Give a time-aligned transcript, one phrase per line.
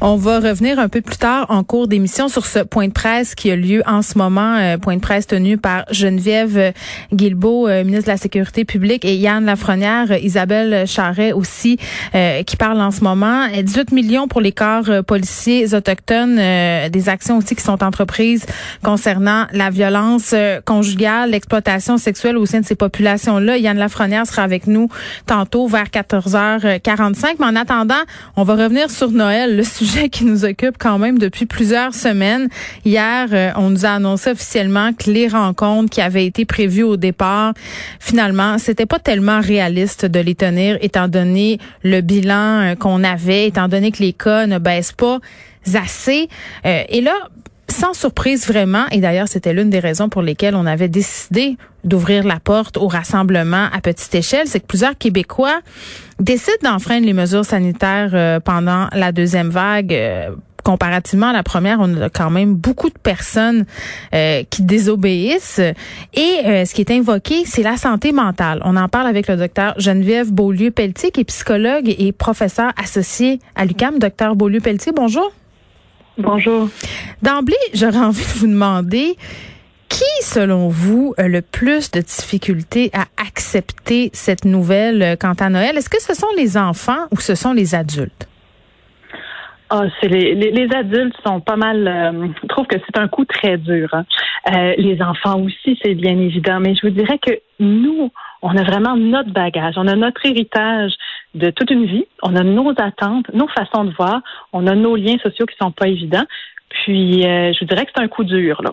[0.00, 3.34] On va revenir un peu plus tard en cours d'émission sur ce point de presse
[3.34, 6.72] qui a lieu en ce moment, euh, point de presse tenu par Geneviève
[7.12, 11.78] Guilbeault, euh, ministre de la Sécurité publique, et Yann Lafrenière, euh, Isabelle Charret aussi,
[12.46, 13.46] qui parle en ce moment.
[13.60, 18.46] 18 millions pour les corps policiers autochtones, des actions aussi qui sont entreprises
[18.82, 23.56] concernant la violence conjugale, l'exploitation sexuelle au sein de ces populations-là.
[23.58, 24.88] Yann Lafrenière sera avec nous
[25.26, 27.36] tantôt vers 14h45.
[27.40, 27.94] Mais en attendant,
[28.36, 32.48] on va revenir sur Noël, le sujet qui nous occupe quand même depuis plusieurs semaines.
[32.84, 36.96] Hier, euh, on nous a annoncé officiellement que les rencontres qui avaient été prévues au
[36.96, 37.54] départ,
[37.98, 43.46] finalement, c'était pas tellement réaliste de les tenir, étant donné le bilan euh, qu'on avait,
[43.46, 45.18] étant donné que les cas ne baissent pas
[45.74, 46.28] assez.
[46.66, 47.14] Euh, et là,
[47.70, 52.24] sans surprise vraiment, et d'ailleurs c'était l'une des raisons pour lesquelles on avait décidé d'ouvrir
[52.24, 55.60] la porte au rassemblement à petite échelle, c'est que plusieurs Québécois
[56.18, 59.92] décident d'enfreindre les mesures sanitaires euh, pendant la deuxième vague.
[59.92, 60.30] Euh,
[60.64, 63.64] comparativement à la première, on a quand même beaucoup de personnes
[64.14, 65.62] euh, qui désobéissent.
[66.12, 68.60] Et ce qui est invoqué, c'est la santé mentale.
[68.66, 73.64] On en parle avec le docteur Geneviève Beaulieu-Pelletier, qui est psychologue et professeur associé à
[73.64, 73.98] l'UCAM.
[73.98, 75.32] Docteur Beaulieu-Pelletier, bonjour.
[76.18, 76.68] Bonjour.
[77.22, 79.16] D'emblée, j'aurais envie de vous demander
[79.88, 85.48] qui, selon vous, a le plus de difficultés à accepter cette nouvelle euh, quant à
[85.48, 85.76] Noël?
[85.76, 88.28] Est-ce que ce sont les enfants ou ce sont les adultes?
[89.70, 91.86] Ah, c'est les, les, adultes sont pas mal.
[91.86, 93.88] Euh, trouvent que c'est un coup très dur.
[93.92, 94.04] Hein.
[94.52, 96.58] Euh, les enfants aussi, c'est bien évident.
[96.58, 98.10] Mais je vous dirais que nous,
[98.42, 100.92] on a vraiment notre bagage, on a notre héritage
[101.34, 104.20] de toute une vie, on a nos attentes, nos façons de voir,
[104.52, 106.24] on a nos liens sociaux qui sont pas évidents.
[106.68, 108.72] Puis, euh, je vous dirais que c'est un coup dur là.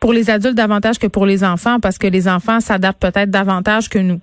[0.00, 3.88] Pour les adultes davantage que pour les enfants, parce que les enfants s'adaptent peut-être davantage
[3.88, 4.20] que nous.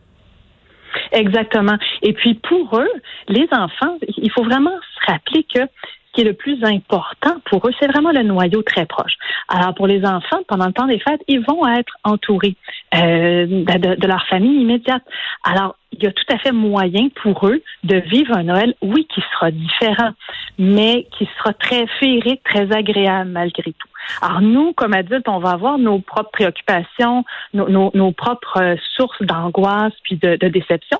[1.11, 1.78] Exactement.
[2.02, 2.92] Et puis pour eux,
[3.28, 7.67] les enfants, il faut vraiment se rappeler que ce qui est le plus important pour
[7.67, 9.14] eux, c'est vraiment le noyau très proche.
[9.48, 12.55] Alors pour les enfants, pendant le temps des fêtes, ils vont être entourés
[12.95, 15.04] euh, de, de, leur famille immédiate.
[15.43, 19.08] Alors il y a tout à fait moyen pour eux de vivre un Noël, oui,
[19.14, 20.11] qui sera différent,
[20.58, 23.87] mais qui sera très féerique, très agréable malgré tout.
[24.21, 29.93] Alors nous, comme adultes, on va avoir nos propres préoccupations, nos, propres euh, sources d'angoisse
[30.04, 30.99] puis de, déception,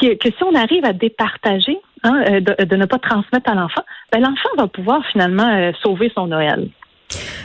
[0.00, 3.82] que si on arrive à départager, hein, euh, de, de, ne pas transmettre à l'enfant,
[4.12, 6.68] ben l'enfant va pouvoir finalement euh, sauver son Noël.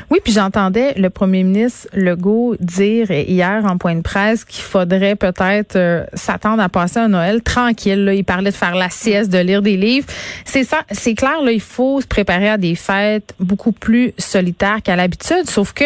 [0.10, 5.18] Oui, puis j'entendais le premier ministre Legault dire hier en point de presse qu'il faudrait
[5.18, 8.06] peut-être euh, s'attendre à passer un Noël tranquille.
[8.06, 8.14] Là.
[8.14, 10.08] Il parlait de faire la sieste, de lire des livres.
[10.46, 11.42] C'est ça, c'est clair.
[11.42, 15.50] Là, il faut se préparer à des fêtes beaucoup plus solitaires qu'à l'habitude.
[15.50, 15.84] Sauf que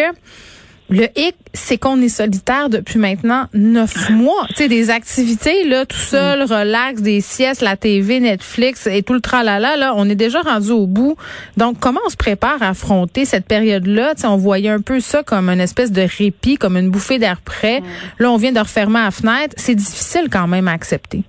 [0.90, 4.46] le hic, c'est qu'on est solitaire depuis maintenant neuf mois.
[4.48, 9.14] Tu sais, des activités, là, tout seul, relax, des siestes, la TV, Netflix et tout
[9.14, 11.16] le tralala, là, on est déjà rendu au bout.
[11.56, 14.14] Donc, comment on se prépare à affronter cette période-là?
[14.14, 17.18] Tu sais, on voyait un peu ça comme une espèce de répit, comme une bouffée
[17.18, 17.80] d'air frais.
[17.80, 17.84] Mm.
[18.18, 19.54] Là, on vient de refermer la fenêtre.
[19.56, 21.22] C'est difficile quand même à accepter.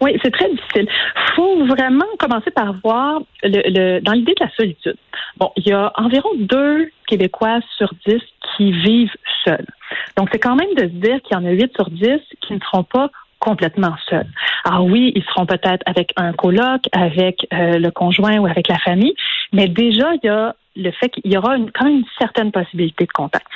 [0.00, 0.88] Oui, c'est très difficile.
[1.34, 4.96] faut vraiment commencer par voir le, dans l'idée de la solitude.
[5.36, 8.22] Bon, il y a environ deux Québécois sur dix
[8.56, 9.66] qui vivent seuls.
[10.16, 12.54] Donc, c'est quand même de se dire qu'il y en a huit sur dix qui
[12.54, 13.10] ne seront pas
[13.40, 14.28] complètement seuls.
[14.64, 18.78] Alors oui, ils seront peut-être avec un coloc, avec euh, le conjoint ou avec la
[18.78, 19.14] famille,
[19.52, 23.06] mais déjà, il y a le fait qu'il y aura quand même une certaine possibilité
[23.06, 23.46] de contact.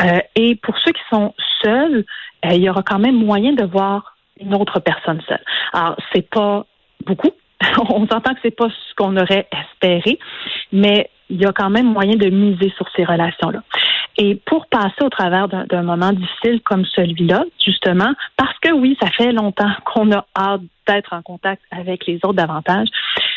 [0.00, 2.04] Euh, et pour ceux qui sont seuls,
[2.44, 5.44] euh, il y aura quand même moyen de voir une autre personne seule.
[5.72, 6.66] Alors, c'est pas
[7.06, 7.30] beaucoup.
[7.90, 10.18] On s'entend que c'est pas ce qu'on aurait espéré,
[10.72, 13.62] mais il y a quand même moyen de miser sur ces relations-là.
[14.16, 19.10] Et pour passer au travers d'un moment difficile comme celui-là, justement, parce que oui, ça
[19.10, 22.88] fait longtemps qu'on a hâte d'être en contact avec les autres davantage,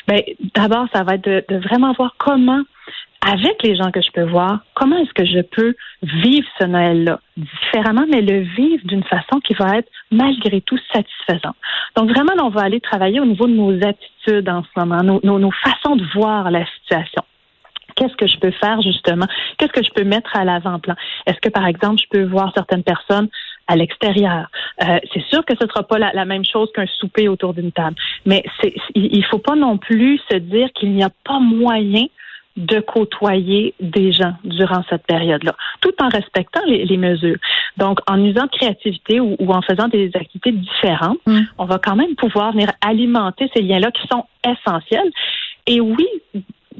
[0.07, 2.61] mais ben, d'abord, ça va être de, vraiment voir comment,
[3.25, 7.19] avec les gens que je peux voir, comment est-ce que je peux vivre ce Noël-là
[7.35, 11.55] différemment, mais le vivre d'une façon qui va être malgré tout satisfaisante.
[11.95, 15.51] Donc vraiment, on va aller travailler au niveau de nos attitudes en ce moment, nos
[15.51, 17.23] façons de voir la situation
[17.97, 19.25] qu'est-ce que je peux faire justement?
[19.57, 20.95] Qu'est-ce que je peux mettre à l'avant-plan?
[21.25, 23.27] Est-ce que, par exemple, je peux voir certaines personnes
[23.67, 24.47] à l'extérieur?
[24.83, 27.71] Euh, c'est sûr que ce ne sera pas la, même chose qu'un souper autour d'une
[27.71, 27.95] table,
[28.25, 28.43] mais
[28.95, 32.05] il ne faut pas non plus se dire qu'il n'y a pas moyen
[32.55, 37.37] de côtoyer des gens durant cette période-là, tout en respectant les, mesures.
[37.77, 41.41] Donc, en usant de créativité ou, en faisant des activités différentes, mm.
[41.59, 45.11] on va quand même pouvoir venir alimenter ces liens-là qui sont essentiels.
[45.67, 46.07] Et oui,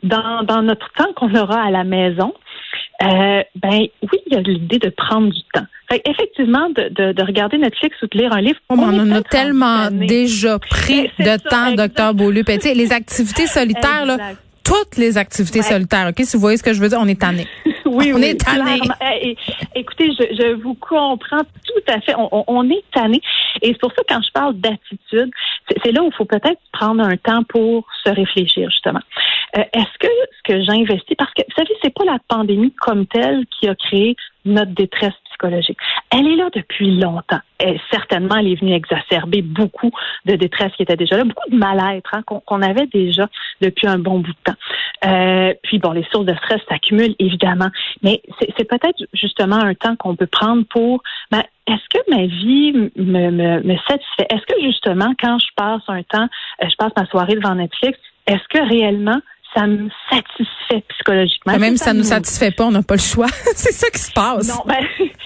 [0.03, 2.33] dans, dans notre temps qu'on aura à la maison,
[3.03, 5.65] euh, ben oui, il y a l'idée de prendre du temps.
[5.91, 8.59] effectivement, de, de, regarder Netflix ou de lire un livre.
[8.69, 12.43] Oh, on, en a tellement déjà pris de temps, docteur Beaulieu.
[12.47, 14.17] les activités solitaires, là,
[14.63, 16.25] toutes les activités solitaires, OK?
[16.25, 17.47] Si vous voyez ce que je veux dire, on est tanné.
[17.85, 18.81] oui, on est tanné.
[19.21, 19.37] Eh,
[19.75, 22.13] écoutez, je, je, vous comprends tout à fait.
[22.17, 23.21] On, on est tanné.
[23.61, 25.31] Et c'est pour ça, quand je parle d'attitude,
[25.83, 29.01] c'est là où il faut peut-être prendre un temps pour se réfléchir, justement.
[29.57, 33.07] Euh, est-ce que ce que j'investis, parce que, vous savez, c'est pas la pandémie comme
[33.07, 34.15] telle qui a créé
[34.45, 35.77] notre détresse psychologique.
[36.11, 37.39] Elle est là depuis longtemps.
[37.59, 39.91] Et certainement, elle est venue exacerber beaucoup
[40.25, 43.27] de détresse qui était déjà là, beaucoup de mal-être hein, qu'on avait déjà
[43.61, 44.57] depuis un bon bout de temps.
[45.05, 47.69] Euh, puis bon, les sources de stress s'accumulent évidemment,
[48.03, 51.01] mais c'est peut-être justement un temps qu'on peut prendre pour
[51.31, 54.27] ben, est-ce que ma vie me satisfait?
[54.29, 56.27] Est-ce que justement, quand je passe un temps,
[56.63, 59.19] euh, je passe ma soirée devant Netflix, est-ce que réellement
[59.53, 61.57] ça me satisfait psychologiquement.
[61.57, 63.27] même si ça ne nous satisfait pas, on n'a pas le choix.
[63.55, 64.47] c'est ça qui se passe.
[64.47, 64.85] Non, ben,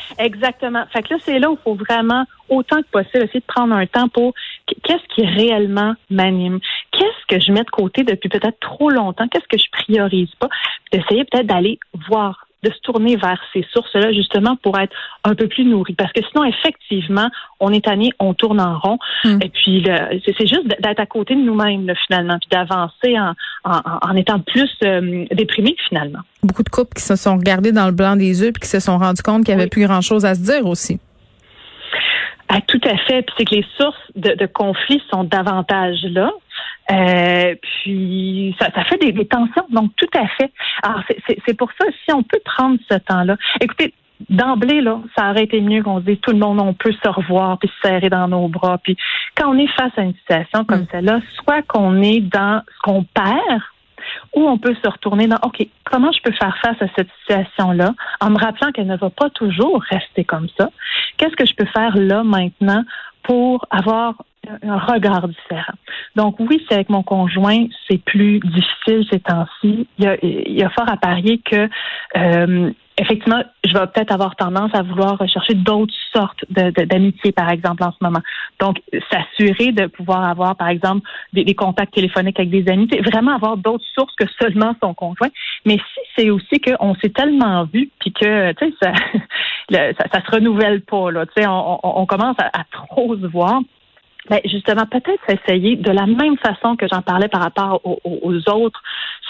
[0.20, 0.86] exactement.
[0.94, 3.76] Fait que là, c'est là où il faut vraiment, autant que possible, essayer de prendre
[3.76, 4.34] un temps pour
[4.84, 6.60] qu'est-ce qui réellement m'anime?
[6.92, 9.28] Qu'est-ce que je mets de côté depuis peut-être trop longtemps?
[9.28, 10.50] Qu'est-ce que je priorise pas?
[10.92, 11.80] D'essayer peut-être d'aller
[12.10, 14.94] voir de se tourner vers ces sources-là justement pour être
[15.24, 15.94] un peu plus nourri.
[15.94, 17.30] Parce que sinon, effectivement,
[17.60, 18.98] on est tanné, on tourne en rond.
[19.24, 19.40] Hmm.
[19.42, 19.84] Et puis,
[20.26, 25.26] c'est juste d'être à côté de nous-mêmes finalement, puis d'avancer en, en, étant plus euh,
[25.32, 26.20] déprimé finalement.
[26.44, 28.80] Beaucoup de couples qui se sont regardés dans le blanc des yeux puis qui se
[28.80, 31.00] sont rendus compte qu'il n'y avait plus grand-chose à se dire aussi.
[32.50, 33.22] Ah, tout à fait.
[33.22, 36.32] Puis c'est que les sources de, de conflits sont davantage là.
[36.90, 40.52] Euh, puis ça, ça fait des, tensions, donc tout à fait.
[40.84, 41.02] Alors
[41.46, 43.38] c'est pour ça, si on peut prendre ce temps-là.
[43.62, 43.94] Écoutez,
[44.30, 47.10] d'emblée, là, ça aurait été mieux qu'on se dise tout le monde, on peut se
[47.10, 48.78] revoir puis se serrer dans nos bras.
[48.80, 48.98] Puis
[49.36, 50.88] quand on est face à une situation comme mm.
[50.92, 53.62] celle-là, soit qu'on est dans ce qu'on perd,
[54.34, 57.94] ou on peut se retourner dans OK, comment je peux faire face à cette situation-là
[58.20, 60.70] en me rappelant qu'elle ne va pas toujours rester comme ça?
[61.18, 62.84] Qu'est-ce que je peux faire là maintenant
[63.24, 64.16] pour avoir
[64.64, 65.74] un regard différent.
[66.16, 69.88] Donc oui, c'est avec mon conjoint, c'est plus difficile ces temps-ci.
[69.98, 71.70] Il y a, il y a fort à parier que
[72.18, 77.84] euh, effectivement, je vais peut-être avoir tendance à vouloir rechercher d'autres sortes d'amitié, par exemple,
[77.84, 78.20] en ce moment.
[78.60, 83.58] Donc, s'assurer de pouvoir avoir, par exemple, des, contacts téléphoniques avec des amis, vraiment avoir
[83.58, 85.30] d'autres sources que seulement son conjoint.
[85.66, 88.94] Mais si c'est aussi qu'on s'est tellement vu, puis que, tu sais,
[89.72, 93.26] ça, ça, se renouvelle pas, là, tu sais, on, on, commence à, à trop se
[93.26, 93.62] voir.
[94.30, 98.50] Ben justement, peut-être essayer de la même façon que j'en parlais par rapport aux, aux
[98.50, 98.82] autres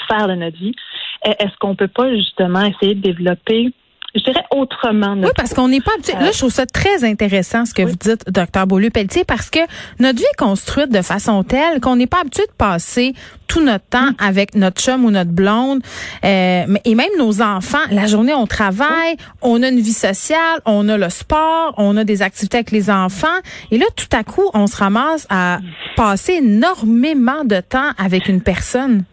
[0.04, 0.76] sphères de notre vie.
[1.24, 3.72] Est-ce qu'on peut pas justement essayer de développer
[4.16, 5.16] je dirais autrement.
[5.18, 6.14] oui, parce qu'on n'est pas habitué.
[6.14, 9.60] Là, je trouve ça très intéressant ce que vous dites, docteur Beaulieu-Pelletier, parce que
[10.00, 13.14] notre vie est construite de façon telle qu'on n'est pas habitué de passer
[13.48, 14.16] tout notre temps mm.
[14.20, 15.82] avec notre chum ou notre blonde,
[16.26, 17.78] euh, et même nos enfants.
[17.92, 22.04] La journée, on travaille, on a une vie sociale, on a le sport, on a
[22.04, 23.28] des activités avec les enfants,
[23.72, 25.60] et là, tout à coup, on se ramasse à
[25.96, 29.04] passer énormément de temps avec une personne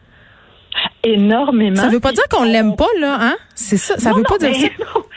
[1.04, 1.76] énormément.
[1.82, 3.36] Ça veut pas dire qu'on l'aime pas, là, hein?
[3.54, 3.98] C'est ça.
[3.98, 5.00] Ça veut pas dire ça.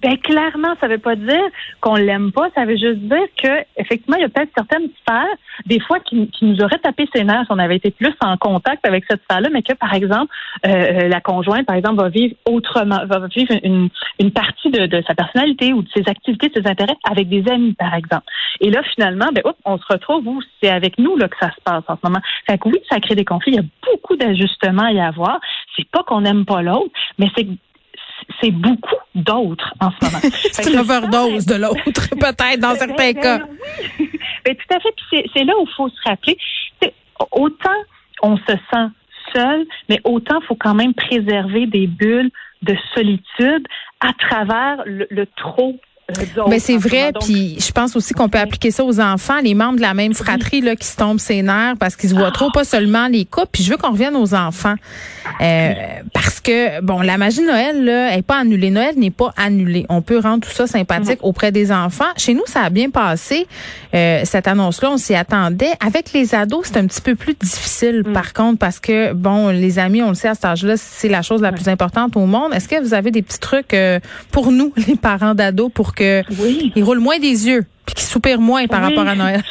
[0.00, 1.42] Ben clairement, ça veut pas dire
[1.80, 2.48] qu'on l'aime pas.
[2.54, 5.36] Ça veut juste dire que effectivement, il y a peut-être certaines sphères,
[5.66, 9.04] des fois, qui, nous auraient tapé ses nerfs on avait été plus en contact avec
[9.10, 10.32] cette sphère-là, mais que par exemple,
[10.66, 13.88] euh, euh, la conjointe, par exemple, va vivre autrement, va vivre une,
[14.20, 17.48] une partie de, de, sa personnalité ou de ses activités, de ses intérêts avec des
[17.50, 18.24] amis, par exemple.
[18.60, 21.60] Et là, finalement, ben, on se retrouve où c'est avec nous là que ça se
[21.64, 22.20] passe en ce moment.
[22.48, 23.52] Fait que oui, ça crée des conflits.
[23.52, 25.40] Il y a beaucoup d'ajustements à y avoir.
[25.76, 27.46] C'est pas qu'on n'aime pas l'autre, mais c'est
[28.40, 30.18] c'est beaucoup d'autres en ce moment.
[30.52, 33.38] c'est une overdose de l'autre, peut-être, dans ben, certains ben, cas.
[33.98, 34.10] Oui.
[34.44, 34.94] Ben, tout à fait.
[35.10, 36.38] Puis c'est là où il faut se rappeler.
[37.32, 37.70] Autant
[38.22, 38.86] on se sent
[39.34, 42.30] seul, mais autant il faut quand même préserver des bulles
[42.62, 43.66] de solitude
[44.00, 45.78] à travers le trop
[46.10, 49.52] mais ben, c'est vrai, puis je pense aussi qu'on peut appliquer ça aux enfants, les
[49.52, 52.30] membres de la même fratrie là qui se tombent ses nerfs parce qu'ils se voient
[52.30, 53.48] trop, pas seulement les couples.
[53.52, 54.74] Puis je veux qu'on revienne aux enfants
[55.42, 55.72] euh,
[56.14, 58.70] parce que bon, la magie de Noël là est pas annulée.
[58.70, 59.84] Noël n'est pas annulé.
[59.90, 62.08] On peut rendre tout ça sympathique auprès des enfants.
[62.16, 63.46] Chez nous, ça a bien passé.
[63.94, 65.72] Euh, cette annonce-là, on s'y attendait.
[65.84, 68.12] Avec les ados, c'est un petit peu plus difficile, mm.
[68.14, 71.20] par contre, parce que bon, les amis, on le sait à cet âge-là, c'est la
[71.20, 72.54] chose la plus importante au monde.
[72.54, 74.00] Est-ce que vous avez des petits trucs euh,
[74.30, 78.66] pour nous, les parents d'ados, pour qu'ils roulent moins des yeux puis qu'ils soupirent moins
[78.66, 79.42] par rapport à Noël.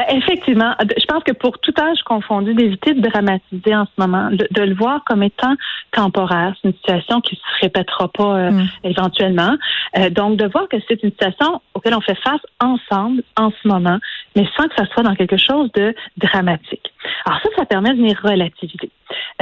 [0.00, 4.30] Ben effectivement, je pense que pour tout âge confondu, d'éviter de dramatiser en ce moment,
[4.30, 5.54] de, le voir comme étant
[5.92, 8.68] temporaire, c'est une situation qui se répétera pas euh, mm.
[8.84, 9.56] éventuellement.
[9.98, 13.68] Euh, donc de voir que c'est une situation auquel on fait face ensemble en ce
[13.68, 13.98] moment,
[14.36, 16.92] mais sans que ça soit dans quelque chose de dramatique.
[17.26, 18.90] Alors ça, ça permet de venir relativiser.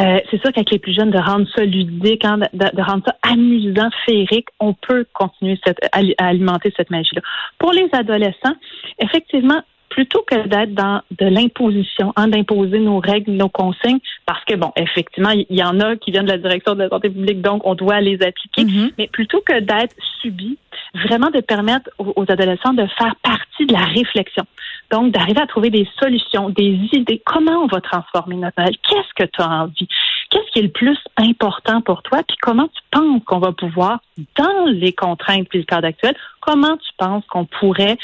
[0.01, 3.15] Euh, c'est sûr qu'avec les plus jeunes, de rendre ça ludique, hein, de, rendre ça
[3.23, 7.23] amusant, féerique, on peut continuer cette, à alimenter cette magie-là.
[7.59, 8.55] Pour les adolescents,
[8.99, 14.55] effectivement, plutôt que d'être dans de l'imposition, hein, d'imposer nos règles, nos consignes, parce que,
[14.55, 17.41] bon, effectivement, il y, en a qui viennent de la direction de la santé publique,
[17.41, 18.93] donc on doit les appliquer, mm-hmm.
[18.99, 20.59] mais plutôt que d'être subi,
[20.95, 24.45] vraiment de permettre aux, adolescents de faire partie de la réflexion.
[24.91, 27.21] Donc, d'arriver à trouver des solutions, des idées.
[27.25, 28.79] Comment on va transformer notre vie?
[28.89, 29.89] Qu'est-ce que tu as envie?
[30.31, 32.23] Qu'est-ce qui est le plus important pour toi?
[32.27, 34.01] Puis comment tu penses qu'on va pouvoir,
[34.37, 37.99] dans les contraintes puis le cadre actuel, comment tu penses qu'on pourrait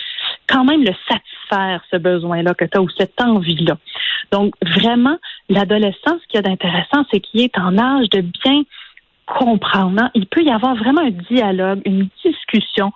[0.48, 3.76] quand même le satisfaire, ce besoin-là que tu as ou cette envie-là.
[4.32, 8.62] Donc, vraiment, l'adolescence, ce qu'il y a d'intéressant, c'est qu'il est en âge de bien
[9.26, 10.02] comprendre.
[10.02, 10.10] Hein.
[10.14, 12.92] Il peut y avoir vraiment un dialogue, une discussion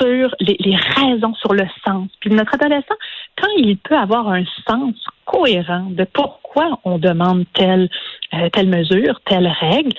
[0.00, 2.08] sur les, raisons, sur le sens.
[2.20, 2.94] Puis notre adolescent,
[3.40, 7.88] quand il peut avoir un sens cohérent de pourquoi on demande telle
[8.34, 9.92] euh, telle mesure, telle règle,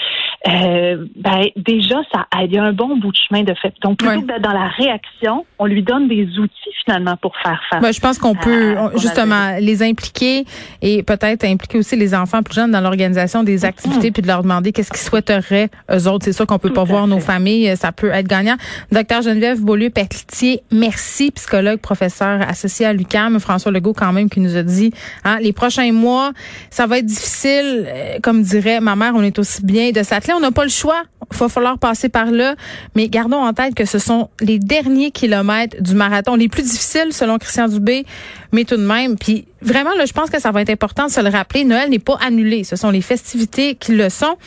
[0.48, 3.74] euh, ben déjà ça il y a un bon bout de chemin de fait.
[3.84, 7.62] Donc plutôt que d'être dans la réaction, on lui donne des outils finalement pour faire
[7.70, 7.82] face.
[7.82, 10.46] Ben, je pense qu'on peut justement les impliquer
[10.82, 14.14] et peut-être impliquer aussi les enfants plus jeunes dans l'organisation des activités mm-hmm.
[14.14, 16.26] puis de leur demander qu'est-ce qu'ils souhaiteraient eux autres.
[16.26, 18.56] C'est sûr qu'on peut pas voir nos familles, ça peut être gagnant.
[18.92, 23.40] Docteur Geneviève Beaulieu-Peclitier, merci, psychologue, professeur associé à l'UCAM.
[23.40, 24.92] François Legault quand même qui nous a dit,
[25.24, 26.32] hein, les prochains mois,
[26.70, 30.34] ça va être difficile euh, comme dirait ma mère, on est aussi bien de s'atteler.
[30.34, 31.04] On n'a pas le choix.
[31.32, 32.56] Il va falloir passer par là.
[32.96, 37.12] Mais gardons en tête que ce sont les derniers kilomètres du marathon, les plus difficiles
[37.12, 38.06] selon Christian Dubé,
[38.52, 39.18] mais tout de même.
[39.18, 41.64] Puis vraiment, là, je pense que ça va être important de se le rappeler.
[41.64, 42.64] Noël n'est pas annulé.
[42.64, 44.38] Ce sont les festivités qui le sont.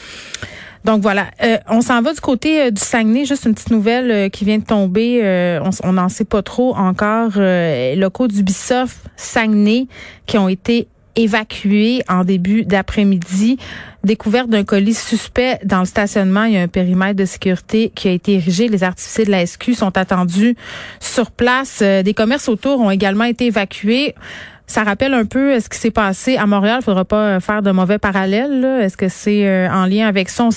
[0.86, 3.24] Donc voilà, euh, on s'en va du côté euh, du Saguenay.
[3.24, 5.20] Juste une petite nouvelle euh, qui vient de tomber.
[5.82, 7.32] on n'en sait pas trop encore.
[7.36, 9.88] locaux d'Ubisoft Saguenay
[10.26, 13.58] qui ont été évacué en début d'après-midi.
[14.04, 16.44] Découverte d'un colis suspect dans le stationnement.
[16.44, 18.68] Il y a un périmètre de sécurité qui a été érigé.
[18.68, 20.54] Les artificiers de la SQ sont attendus
[21.00, 21.82] sur place.
[21.82, 24.14] Des commerces autour ont également été évacués.
[24.68, 26.78] Ça rappelle un peu ce qui s'est passé à Montréal.
[26.82, 28.64] Il faudra pas faire de mauvais parallèles.
[28.82, 30.44] Est-ce que c'est en lien avec ça?
[30.44, 30.50] On